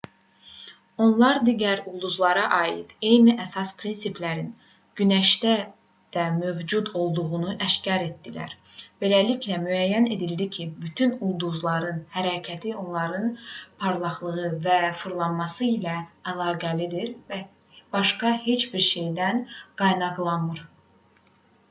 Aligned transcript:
onlar 1.05 1.37
digər 1.47 1.81
ulduzlara 1.89 2.45
aid 2.59 2.93
eyni 3.09 3.33
əsas 3.43 3.73
prinsiplərin 3.81 4.47
günəşdə 5.01 5.51
də 6.17 6.23
mövcud 6.37 6.89
olduğunu 7.01 7.51
aşkar 7.65 8.05
etdilər 8.05 8.55
beləliklə 9.05 9.59
müəyyən 9.65 10.09
edildi 10.15 10.47
ki 10.57 10.65
bütün 10.85 11.13
ulduzların 11.27 12.01
hərəkəti 12.17 12.73
onların 12.85 13.29
parlaqlığı 13.83 14.49
və 14.67 14.79
fırlanması 15.03 15.69
ilə 15.75 15.99
əlaqəlidir 16.33 17.13
və 17.33 17.43
başqa 17.97 18.33
heç 18.47 18.65
bir 18.73 18.85
şeydən 18.87 19.43
qaynaqlanmır 19.83 20.65